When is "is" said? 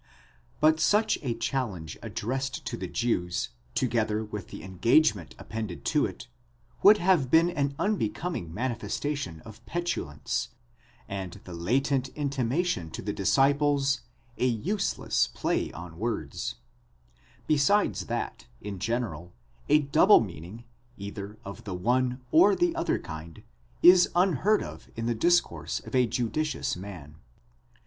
23.83-24.09